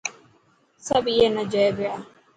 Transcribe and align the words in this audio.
سڀ 0.85 1.05
اي 1.17 1.25
نا 1.35 1.43
جوئي 1.51 1.69
پيا. 1.77 1.93